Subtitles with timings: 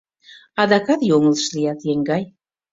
[0.61, 2.23] —Адакат йоҥылыш лият, еҥгай.